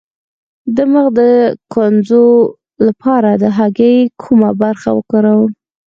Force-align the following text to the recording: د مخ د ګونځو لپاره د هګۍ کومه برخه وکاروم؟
د 0.75 0.77
مخ 0.91 1.07
د 1.19 1.19
ګونځو 1.73 2.23
لپاره 2.85 3.31
د 3.43 3.45
هګۍ 3.57 3.97
کومه 4.23 4.49
برخه 4.61 4.89
وکاروم؟ 4.97 5.51